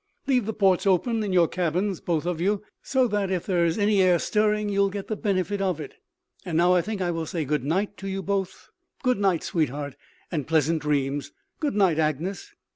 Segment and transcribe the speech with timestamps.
[0.25, 3.77] Leave the ports open in your cabins, both of you, so that if there is
[3.77, 5.93] any air stirring you will get the benefit of it.
[6.43, 8.71] And now I think I will say good night to you both.
[9.03, 9.95] Good night, sweetheart,
[10.31, 11.31] and pleasant dreams.
[11.59, 12.55] Good night, Agnes."